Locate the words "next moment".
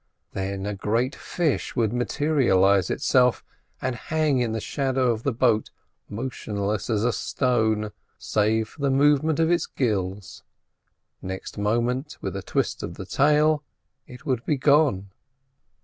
11.21-12.17